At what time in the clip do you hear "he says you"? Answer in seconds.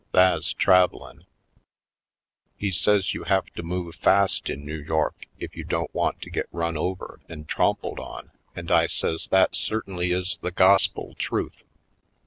2.57-3.25